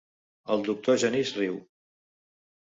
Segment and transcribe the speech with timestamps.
[0.55, 1.61] El doctor Genís riu.